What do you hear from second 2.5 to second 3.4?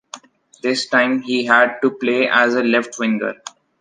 a left winger.